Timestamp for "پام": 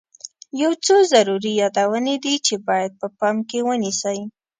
3.19-3.37